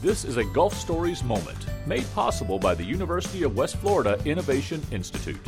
This 0.00 0.24
is 0.24 0.36
a 0.36 0.44
Gulf 0.44 0.74
Stories 0.74 1.24
moment 1.24 1.66
made 1.84 2.06
possible 2.14 2.56
by 2.56 2.72
the 2.72 2.84
University 2.84 3.42
of 3.42 3.56
West 3.56 3.74
Florida 3.78 4.16
Innovation 4.24 4.80
Institute. 4.92 5.40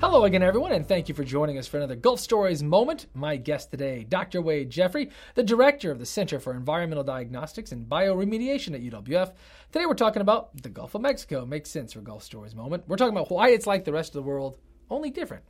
Hello 0.00 0.24
again, 0.24 0.42
everyone, 0.42 0.72
and 0.72 0.88
thank 0.88 1.10
you 1.10 1.14
for 1.14 1.24
joining 1.24 1.58
us 1.58 1.66
for 1.66 1.76
another 1.76 1.94
Gulf 1.94 2.20
Stories 2.20 2.62
moment. 2.62 3.04
My 3.12 3.36
guest 3.36 3.70
today, 3.70 4.06
Dr. 4.08 4.40
Wade 4.40 4.70
Jeffrey, 4.70 5.10
the 5.34 5.42
director 5.42 5.90
of 5.90 5.98
the 5.98 6.06
Center 6.06 6.40
for 6.40 6.54
Environmental 6.54 7.04
Diagnostics 7.04 7.70
and 7.70 7.86
Bioremediation 7.86 8.74
at 8.74 8.80
UWF. 8.80 9.34
Today 9.70 9.84
we're 9.84 9.92
talking 9.92 10.22
about 10.22 10.56
the 10.62 10.70
Gulf 10.70 10.94
of 10.94 11.02
Mexico. 11.02 11.44
Makes 11.44 11.68
sense 11.68 11.92
for 11.92 12.00
Gulf 12.00 12.22
Stories 12.22 12.54
moment. 12.54 12.84
We're 12.86 12.96
talking 12.96 13.14
about 13.14 13.30
why 13.30 13.50
it's 13.50 13.66
like 13.66 13.84
the 13.84 13.92
rest 13.92 14.14
of 14.14 14.24
the 14.24 14.26
world, 14.26 14.56
only 14.88 15.10
different. 15.10 15.44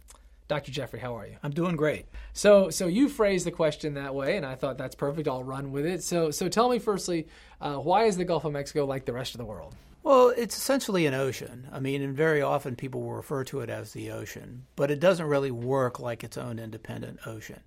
Dr. 0.47 0.73
Jeffrey, 0.73 1.01
how 1.01 1.17
are 1.17 1.27
you? 1.27 1.37
I'm 1.43 1.53
doing 1.53 1.75
great. 1.75 2.07
So, 2.35 2.69
so 2.69 2.87
you 2.87 3.09
phrased 3.09 3.47
the 3.47 3.51
question 3.51 3.95
that 3.95 4.15
way, 4.15 4.37
and 4.37 4.45
I 4.45 4.57
thought 4.57 4.77
that's 4.77 4.95
perfect. 4.95 5.27
I'll 5.27 5.43
run 5.43 5.73
with 5.73 5.87
it. 5.87 6.03
So, 6.03 6.31
so 6.31 6.49
tell 6.49 6.69
me 6.69 6.79
firstly, 6.79 7.29
uh, 7.61 7.77
why 7.77 8.05
is 8.05 8.19
the 8.19 8.27
Gulf 8.27 8.45
of 8.45 8.53
Mexico 8.53 8.85
like 8.85 9.07
the 9.07 9.13
rest 9.15 9.35
of 9.35 9.39
the 9.39 9.45
world? 9.45 9.75
Well, 10.03 10.35
it's 10.37 10.55
essentially 10.55 11.07
an 11.07 11.15
ocean. 11.15 11.67
I 11.73 11.81
mean, 11.81 12.03
and 12.03 12.15
very 12.15 12.43
often 12.43 12.77
people 12.77 13.01
will 13.01 13.15
refer 13.15 13.43
to 13.45 13.61
it 13.61 13.71
as 13.71 13.95
the 13.95 14.11
ocean, 14.11 14.67
but 14.77 14.91
it 14.91 15.01
doesn't 15.01 15.27
really 15.27 15.51
work 15.51 15.99
like 15.99 16.23
its 16.23 16.37
own 16.37 16.59
independent 16.59 17.21
ocean. 17.25 17.61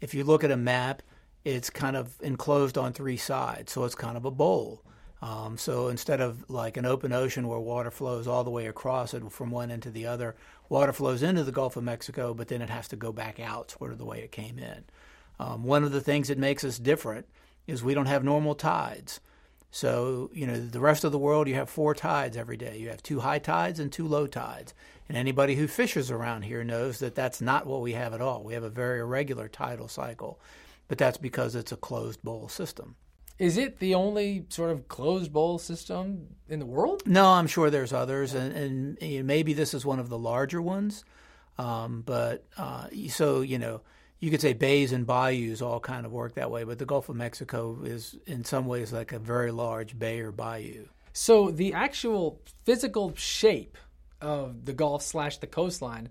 If 0.00 0.14
you 0.14 0.22
look 0.22 0.44
at 0.44 0.52
a 0.52 0.56
map, 0.56 1.02
it's 1.44 1.68
kind 1.68 1.96
of 1.96 2.14
enclosed 2.20 2.78
on 2.78 2.92
three 2.92 3.16
sides, 3.16 3.72
so 3.72 3.82
it's 3.82 3.96
kind 3.96 4.16
of 4.16 4.24
a 4.24 4.30
bowl. 4.30 4.84
Um, 5.22 5.58
so 5.58 5.88
instead 5.88 6.20
of 6.20 6.48
like 6.48 6.76
an 6.76 6.86
open 6.86 7.12
ocean 7.12 7.46
where 7.46 7.58
water 7.58 7.90
flows 7.90 8.26
all 8.26 8.42
the 8.42 8.50
way 8.50 8.66
across 8.66 9.12
it 9.12 9.30
from 9.30 9.50
one 9.50 9.70
end 9.70 9.82
to 9.82 9.90
the 9.90 10.06
other, 10.06 10.34
water 10.68 10.92
flows 10.92 11.22
into 11.22 11.44
the 11.44 11.52
Gulf 11.52 11.76
of 11.76 11.84
Mexico, 11.84 12.32
but 12.32 12.48
then 12.48 12.62
it 12.62 12.70
has 12.70 12.88
to 12.88 12.96
go 12.96 13.12
back 13.12 13.38
out, 13.38 13.70
sort 13.72 13.92
of 13.92 13.98
the 13.98 14.04
way 14.06 14.20
it 14.20 14.32
came 14.32 14.58
in. 14.58 14.84
Um, 15.38 15.64
one 15.64 15.84
of 15.84 15.92
the 15.92 16.00
things 16.00 16.28
that 16.28 16.38
makes 16.38 16.64
us 16.64 16.78
different 16.78 17.26
is 17.66 17.82
we 17.82 17.94
don't 17.94 18.06
have 18.06 18.24
normal 18.24 18.54
tides. 18.54 19.20
So, 19.70 20.30
you 20.32 20.46
know, 20.46 20.58
the 20.58 20.80
rest 20.80 21.04
of 21.04 21.12
the 21.12 21.18
world, 21.18 21.48
you 21.48 21.54
have 21.54 21.70
four 21.70 21.94
tides 21.94 22.36
every 22.36 22.56
day. 22.56 22.78
You 22.78 22.88
have 22.88 23.02
two 23.02 23.20
high 23.20 23.38
tides 23.38 23.78
and 23.78 23.92
two 23.92 24.06
low 24.06 24.26
tides. 24.26 24.74
And 25.08 25.16
anybody 25.16 25.54
who 25.54 25.68
fishes 25.68 26.10
around 26.10 26.42
here 26.42 26.64
knows 26.64 26.98
that 26.98 27.14
that's 27.14 27.40
not 27.40 27.66
what 27.66 27.80
we 27.80 27.92
have 27.92 28.12
at 28.12 28.20
all. 28.20 28.42
We 28.42 28.54
have 28.54 28.62
a 28.62 28.70
very 28.70 29.00
irregular 29.00 29.48
tidal 29.48 29.88
cycle, 29.88 30.40
but 30.88 30.98
that's 30.98 31.18
because 31.18 31.54
it's 31.54 31.72
a 31.72 31.76
closed 31.76 32.22
bowl 32.22 32.48
system. 32.48 32.96
Is 33.40 33.56
it 33.56 33.78
the 33.78 33.94
only 33.94 34.44
sort 34.50 34.70
of 34.70 34.86
closed 34.86 35.32
bowl 35.32 35.58
system 35.58 36.26
in 36.46 36.58
the 36.58 36.66
world? 36.66 37.02
No, 37.06 37.24
I'm 37.24 37.46
sure 37.46 37.70
there's 37.70 37.94
others, 37.94 38.34
and, 38.34 38.98
and 39.00 39.26
maybe 39.26 39.54
this 39.54 39.72
is 39.72 39.86
one 39.86 39.98
of 39.98 40.10
the 40.10 40.18
larger 40.18 40.60
ones. 40.60 41.06
Um, 41.56 42.02
but 42.04 42.44
uh, 42.58 42.88
so, 43.08 43.40
you 43.40 43.58
know, 43.58 43.80
you 44.18 44.30
could 44.30 44.42
say 44.42 44.52
bays 44.52 44.92
and 44.92 45.06
bayous 45.06 45.62
all 45.62 45.80
kind 45.80 46.04
of 46.04 46.12
work 46.12 46.34
that 46.34 46.50
way, 46.50 46.64
but 46.64 46.78
the 46.78 46.84
Gulf 46.84 47.08
of 47.08 47.16
Mexico 47.16 47.78
is 47.82 48.14
in 48.26 48.44
some 48.44 48.66
ways 48.66 48.92
like 48.92 49.12
a 49.12 49.18
very 49.18 49.50
large 49.50 49.98
bay 49.98 50.20
or 50.20 50.32
bayou. 50.32 50.84
So 51.14 51.50
the 51.50 51.72
actual 51.72 52.42
physical 52.66 53.14
shape 53.16 53.78
of 54.20 54.66
the 54.66 54.74
Gulf 54.74 55.02
slash 55.02 55.38
the 55.38 55.46
coastline 55.46 56.10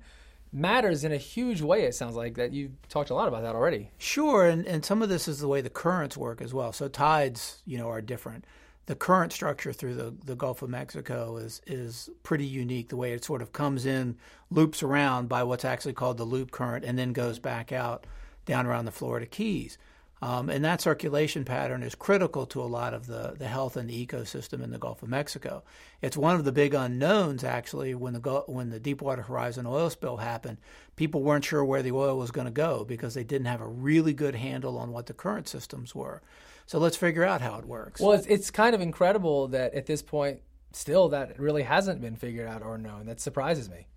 matters 0.51 1.03
in 1.03 1.11
a 1.11 1.17
huge 1.17 1.61
way. 1.61 1.83
It 1.83 1.95
sounds 1.95 2.15
like 2.15 2.35
that 2.35 2.53
you've 2.53 2.71
talked 2.89 3.09
a 3.09 3.13
lot 3.13 3.27
about 3.27 3.43
that 3.43 3.55
already. 3.55 3.91
Sure, 3.97 4.45
and 4.45 4.65
and 4.65 4.83
some 4.83 5.01
of 5.01 5.09
this 5.09 5.27
is 5.27 5.39
the 5.39 5.47
way 5.47 5.61
the 5.61 5.69
currents 5.69 6.17
work 6.17 6.41
as 6.41 6.53
well. 6.53 6.73
So 6.73 6.87
tides, 6.87 7.61
you 7.65 7.77
know, 7.77 7.89
are 7.89 8.01
different. 8.01 8.45
The 8.85 8.95
current 8.95 9.31
structure 9.31 9.71
through 9.71 9.93
the, 9.93 10.15
the 10.25 10.35
Gulf 10.35 10.61
of 10.61 10.69
Mexico 10.69 11.37
is 11.37 11.61
is 11.67 12.09
pretty 12.23 12.45
unique. 12.45 12.89
The 12.89 12.97
way 12.97 13.13
it 13.13 13.23
sort 13.23 13.41
of 13.41 13.53
comes 13.53 13.85
in, 13.85 14.17
loops 14.49 14.81
around 14.81 15.29
by 15.29 15.43
what's 15.43 15.65
actually 15.65 15.93
called 15.93 16.17
the 16.17 16.23
loop 16.23 16.51
current, 16.51 16.83
and 16.83 16.97
then 16.97 17.13
goes 17.13 17.39
back 17.39 17.71
out 17.71 18.07
down 18.45 18.65
around 18.65 18.85
the 18.85 18.91
Florida 18.91 19.27
Keys. 19.27 19.77
Um, 20.21 20.49
and 20.49 20.65
that 20.65 20.81
circulation 20.81 21.45
pattern 21.45 21.81
is 21.81 21.95
critical 21.95 22.45
to 22.47 22.61
a 22.61 22.63
lot 22.63 22.93
of 22.93 23.07
the, 23.07 23.35
the 23.37 23.47
health 23.47 23.77
and 23.77 23.89
the 23.89 24.05
ecosystem 24.05 24.61
in 24.61 24.71
the 24.71 24.77
Gulf 24.77 25.01
of 25.01 25.07
Mexico. 25.07 25.63
It's 26.01 26.17
one 26.17 26.35
of 26.35 26.43
the 26.43 26.51
big 26.51 26.73
unknowns, 26.73 27.43
actually, 27.43 27.95
when 27.95 28.13
the 28.13 28.43
when 28.47 28.69
the 28.69 28.81
Deepwater 28.81 29.21
Horizon 29.21 29.65
oil 29.65 29.89
spill 29.89 30.17
happened. 30.17 30.57
People 30.97 31.23
weren't 31.23 31.45
sure 31.45 31.63
where 31.63 31.81
the 31.81 31.93
oil 31.93 32.17
was 32.17 32.31
going 32.31 32.45
to 32.45 32.51
go 32.51 32.83
because 32.83 33.13
they 33.13 33.23
didn't 33.23 33.47
have 33.47 33.61
a 33.61 33.67
really 33.67 34.13
good 34.13 34.35
handle 34.35 34.77
on 34.77 34.91
what 34.91 35.05
the 35.05 35.13
current 35.13 35.47
systems 35.47 35.95
were. 35.95 36.21
So 36.65 36.79
let's 36.79 36.97
figure 36.97 37.23
out 37.23 37.39
how 37.39 37.57
it 37.57 37.65
works. 37.65 38.01
Well, 38.01 38.11
it's, 38.11 38.27
it's 38.27 38.51
kind 38.51 38.75
of 38.75 38.81
incredible 38.81 39.47
that 39.47 39.73
at 39.73 39.85
this 39.85 40.01
point, 40.01 40.41
still, 40.73 41.07
that 41.09 41.39
really 41.39 41.63
hasn't 41.63 42.01
been 42.01 42.17
figured 42.17 42.47
out 42.47 42.61
or 42.61 42.77
known. 42.77 43.05
That 43.05 43.21
surprises 43.21 43.69
me. 43.69 43.87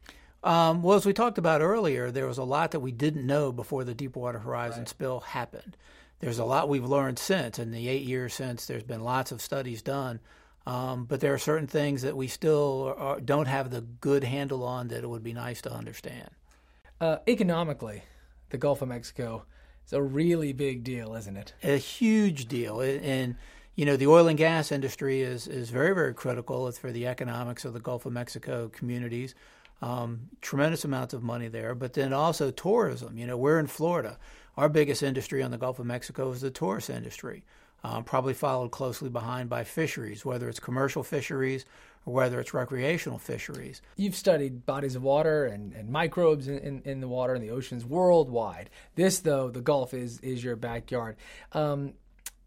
Um, 0.44 0.82
well, 0.82 0.96
as 0.96 1.04
we 1.04 1.12
talked 1.12 1.38
about 1.38 1.60
earlier, 1.60 2.10
there 2.10 2.26
was 2.26 2.38
a 2.38 2.44
lot 2.44 2.70
that 2.70 2.80
we 2.80 2.92
didn't 2.92 3.26
know 3.26 3.52
before 3.52 3.84
the 3.84 3.94
Deepwater 3.94 4.38
Horizon 4.38 4.80
right. 4.80 4.88
spill 4.88 5.20
happened 5.20 5.76
there's 6.22 6.38
a 6.38 6.44
lot 6.44 6.68
we've 6.68 6.84
learned 6.84 7.18
since. 7.18 7.58
In 7.58 7.72
the 7.72 7.88
eight 7.88 8.04
years 8.04 8.32
since, 8.32 8.66
there's 8.66 8.84
been 8.84 9.02
lots 9.02 9.32
of 9.32 9.42
studies 9.42 9.82
done. 9.82 10.20
Um, 10.68 11.04
but 11.04 11.18
there 11.18 11.34
are 11.34 11.38
certain 11.38 11.66
things 11.66 12.02
that 12.02 12.16
we 12.16 12.28
still 12.28 12.94
are, 12.96 13.18
don't 13.18 13.48
have 13.48 13.70
the 13.70 13.80
good 13.80 14.22
handle 14.22 14.62
on 14.62 14.86
that 14.88 15.02
it 15.02 15.08
would 15.08 15.24
be 15.24 15.32
nice 15.32 15.60
to 15.62 15.72
understand. 15.72 16.30
Uh, 17.00 17.16
economically, 17.26 18.04
the 18.50 18.56
Gulf 18.56 18.82
of 18.82 18.88
Mexico 18.88 19.44
is 19.84 19.92
a 19.92 20.00
really 20.00 20.52
big 20.52 20.84
deal, 20.84 21.16
isn't 21.16 21.36
it? 21.36 21.54
A 21.64 21.76
huge 21.76 22.46
deal. 22.46 22.80
And, 22.80 23.34
you 23.74 23.84
know, 23.84 23.96
the 23.96 24.06
oil 24.06 24.28
and 24.28 24.38
gas 24.38 24.70
industry 24.70 25.22
is, 25.22 25.48
is 25.48 25.70
very, 25.70 25.92
very 25.92 26.14
critical 26.14 26.68
It's 26.68 26.78
for 26.78 26.92
the 26.92 27.08
economics 27.08 27.64
of 27.64 27.72
the 27.72 27.80
Gulf 27.80 28.06
of 28.06 28.12
Mexico 28.12 28.70
communities. 28.72 29.34
Um, 29.82 30.28
tremendous 30.40 30.84
amounts 30.84 31.12
of 31.12 31.22
money 31.22 31.48
there. 31.48 31.74
But 31.74 31.92
then 31.92 32.12
also 32.12 32.50
tourism. 32.50 33.18
You 33.18 33.26
know, 33.26 33.36
we're 33.36 33.58
in 33.58 33.66
Florida 33.66 34.16
our 34.56 34.68
biggest 34.68 35.02
industry 35.02 35.42
on 35.42 35.50
the 35.50 35.58
Gulf 35.58 35.78
of 35.78 35.86
Mexico 35.86 36.30
is 36.30 36.42
the 36.42 36.50
tourist 36.50 36.90
industry, 36.90 37.44
um, 37.84 38.04
probably 38.04 38.34
followed 38.34 38.70
closely 38.70 39.08
behind 39.08 39.48
by 39.48 39.64
fisheries, 39.64 40.24
whether 40.24 40.48
it's 40.48 40.60
commercial 40.60 41.02
fisheries 41.02 41.64
or 42.04 42.14
whether 42.14 42.38
it's 42.40 42.52
recreational 42.52 43.18
fisheries. 43.18 43.80
You've 43.96 44.16
studied 44.16 44.66
bodies 44.66 44.94
of 44.94 45.02
water 45.02 45.46
and, 45.46 45.72
and 45.72 45.88
microbes 45.88 46.48
in, 46.48 46.58
in, 46.58 46.82
in, 46.84 47.00
the 47.00 47.08
water 47.08 47.34
and 47.34 47.42
the 47.42 47.50
oceans 47.50 47.84
worldwide. 47.84 48.70
This, 48.94 49.20
though, 49.20 49.50
the 49.50 49.60
Gulf 49.60 49.94
is, 49.94 50.20
is 50.20 50.42
your 50.42 50.56
backyard. 50.56 51.16
Um, 51.52 51.94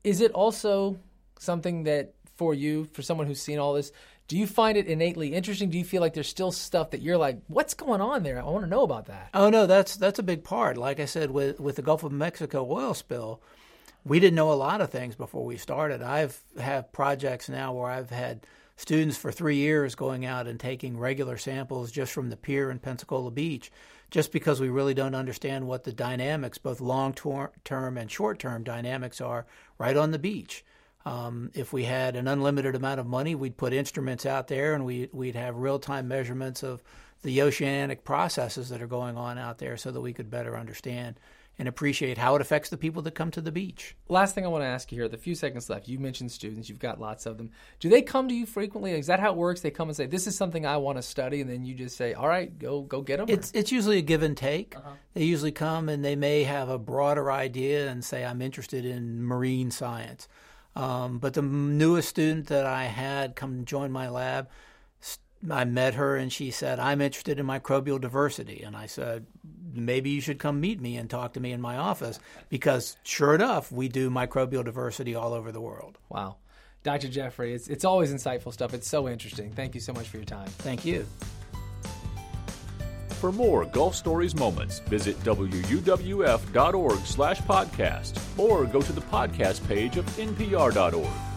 is 0.03 0.21
it 0.21 0.31
also 0.31 0.99
something 1.39 1.83
that, 1.85 2.13
for 2.35 2.53
you, 2.53 2.85
for 2.93 3.01
someone 3.01 3.27
who's 3.27 3.41
seen 3.41 3.59
all 3.59 3.73
this, 3.73 3.91
do 4.27 4.37
you 4.37 4.47
find 4.47 4.77
it 4.77 4.87
innately 4.87 5.33
interesting? 5.33 5.69
Do 5.69 5.77
you 5.77 5.83
feel 5.83 6.01
like 6.01 6.13
there's 6.13 6.27
still 6.27 6.51
stuff 6.51 6.91
that 6.91 7.01
you're 7.01 7.17
like, 7.17 7.39
what's 7.47 7.75
going 7.75 8.01
on 8.01 8.23
there? 8.23 8.39
I 8.39 8.45
want 8.45 8.63
to 8.63 8.69
know 8.69 8.83
about 8.83 9.05
that. 9.05 9.29
Oh 9.33 9.49
no, 9.49 9.67
that's 9.67 9.95
that's 9.97 10.19
a 10.19 10.23
big 10.23 10.43
part. 10.43 10.77
Like 10.77 10.99
I 10.99 11.05
said, 11.05 11.31
with 11.31 11.59
with 11.59 11.75
the 11.75 11.81
Gulf 11.81 12.03
of 12.03 12.11
Mexico 12.11 12.67
oil 12.69 12.93
spill, 12.93 13.41
we 14.03 14.19
didn't 14.19 14.35
know 14.35 14.51
a 14.51 14.53
lot 14.53 14.81
of 14.81 14.89
things 14.89 15.15
before 15.15 15.45
we 15.45 15.57
started. 15.57 16.01
I've 16.01 16.41
have 16.59 16.91
projects 16.91 17.49
now 17.49 17.73
where 17.73 17.91
I've 17.91 18.09
had 18.09 18.47
students 18.77 19.15
for 19.17 19.31
three 19.31 19.57
years 19.57 19.95
going 19.95 20.25
out 20.25 20.47
and 20.47 20.59
taking 20.59 20.97
regular 20.97 21.37
samples 21.37 21.91
just 21.91 22.11
from 22.11 22.29
the 22.29 22.37
pier 22.37 22.71
in 22.71 22.79
Pensacola 22.79 23.31
Beach, 23.31 23.71
just 24.09 24.31
because 24.31 24.59
we 24.59 24.69
really 24.69 24.93
don't 24.93 25.15
understand 25.15 25.67
what 25.67 25.83
the 25.83 25.93
dynamics, 25.93 26.57
both 26.57 26.81
long 26.81 27.13
term 27.13 27.97
and 27.97 28.11
short 28.11 28.39
term 28.39 28.63
dynamics, 28.63 29.21
are 29.21 29.45
right 29.77 29.95
on 29.95 30.11
the 30.11 30.19
beach. 30.19 30.65
Um, 31.05 31.51
if 31.53 31.71
we 31.71 31.83
had 31.83 32.15
an 32.15 32.27
unlimited 32.27 32.75
amount 32.75 32.99
of 32.99 33.05
money, 33.05 33.35
we'd 33.35 33.57
put 33.57 33.73
instruments 33.73 34.25
out 34.25 34.47
there 34.47 34.73
and 34.73 34.85
we, 34.85 35.09
we'd 35.11 35.35
have 35.35 35.55
real 35.55 35.77
time 35.77 36.07
measurements 36.07 36.63
of 36.63 36.81
the 37.21 37.41
oceanic 37.41 38.03
processes 38.03 38.69
that 38.69 38.81
are 38.81 38.87
going 38.87 39.17
on 39.17 39.37
out 39.37 39.59
there 39.59 39.77
so 39.77 39.91
that 39.91 40.01
we 40.01 40.13
could 40.13 40.29
better 40.29 40.57
understand 40.57 41.19
and 41.57 41.67
appreciate 41.67 42.17
how 42.17 42.35
it 42.35 42.41
affects 42.41 42.69
the 42.69 42.77
people 42.77 43.01
that 43.01 43.15
come 43.15 43.31
to 43.31 43.39
the 43.39 43.51
beach. 43.51 43.95
Last 44.09 44.35
thing 44.35 44.43
I 44.45 44.49
want 44.49 44.63
to 44.63 44.67
ask 44.67 44.91
you 44.91 44.97
here, 44.97 45.07
the 45.07 45.17
few 45.17 45.35
seconds 45.35 45.69
left, 45.69 45.87
you 45.87 45.99
mentioned 45.99 46.31
students, 46.31 46.67
you've 46.67 46.79
got 46.79 46.99
lots 46.99 47.25
of 47.25 47.37
them. 47.37 47.51
Do 47.79 47.87
they 47.87 48.01
come 48.01 48.27
to 48.27 48.35
you 48.35 48.45
frequently? 48.45 48.91
Is 48.91 49.07
that 49.07 49.19
how 49.19 49.31
it 49.31 49.37
works? 49.37 49.61
They 49.61 49.71
come 49.71 49.87
and 49.87 49.95
say, 49.95 50.05
"This 50.05 50.27
is 50.27 50.35
something 50.35 50.65
I 50.65 50.77
want 50.77 50.97
to 50.97 51.01
study," 51.01 51.39
and 51.39 51.49
then 51.49 51.63
you 51.63 51.73
just 51.73 51.95
say, 51.95 52.13
"All 52.13 52.27
right, 52.27 52.57
go 52.59 52.81
go 52.81 53.01
get 53.01 53.17
them." 53.17 53.29
It's 53.29 53.51
it's 53.53 53.71
usually 53.71 53.99
a 53.99 54.01
give 54.01 54.21
and 54.21 54.35
take. 54.35 54.75
Uh-huh. 54.75 54.91
They 55.13 55.23
usually 55.23 55.53
come 55.53 55.87
and 55.87 56.03
they 56.03 56.17
may 56.17 56.43
have 56.43 56.67
a 56.67 56.77
broader 56.77 57.31
idea 57.31 57.89
and 57.89 58.03
say, 58.03 58.25
"I'm 58.25 58.41
interested 58.41 58.85
in 58.85 59.23
marine 59.23 59.71
science." 59.71 60.27
Um, 60.75 61.19
but 61.19 61.33
the 61.33 61.41
newest 61.41 62.09
student 62.09 62.47
that 62.47 62.65
I 62.65 62.85
had 62.85 63.35
come 63.35 63.65
join 63.65 63.91
my 63.91 64.09
lab, 64.09 64.49
I 65.49 65.63
met 65.63 65.93
her 65.93 66.15
and 66.15 66.31
she 66.31 66.51
said, 66.51 66.79
I'm 66.79 67.01
interested 67.01 67.39
in 67.39 67.45
microbial 67.45 67.99
diversity. 67.99 68.61
And 68.63 68.75
I 68.75 68.85
said, 68.87 69.25
maybe 69.73 70.09
you 70.09 70.21
should 70.21 70.39
come 70.39 70.59
meet 70.59 70.81
me 70.81 70.97
and 70.97 71.09
talk 71.09 71.33
to 71.33 71.39
me 71.39 71.51
in 71.51 71.61
my 71.61 71.77
office 71.77 72.19
because 72.49 72.97
sure 73.03 73.35
enough, 73.35 73.71
we 73.71 73.87
do 73.87 74.09
microbial 74.09 74.65
diversity 74.65 75.15
all 75.15 75.33
over 75.33 75.51
the 75.51 75.61
world. 75.61 75.97
Wow. 76.09 76.37
Dr. 76.83 77.07
Jeffrey, 77.07 77.53
it's, 77.53 77.67
it's 77.67 77.85
always 77.85 78.13
insightful 78.13 78.53
stuff. 78.53 78.73
It's 78.73 78.87
so 78.87 79.07
interesting. 79.07 79.51
Thank 79.51 79.75
you 79.75 79.81
so 79.81 79.93
much 79.93 80.07
for 80.07 80.17
your 80.17 80.25
time. 80.25 80.47
Thank 80.47 80.85
you. 80.85 81.05
For 83.09 83.31
more 83.31 83.65
Gulf 83.65 83.95
Stories 83.95 84.35
moments, 84.35 84.79
visit 84.79 85.17
wuwf.org 85.21 86.99
slash 87.05 87.41
podcast 87.41 88.19
or 88.37 88.65
go 88.65 88.81
to 88.81 88.91
the 88.91 89.01
podcast 89.01 89.65
page 89.67 89.97
of 89.97 90.05
npr.org. 90.17 91.34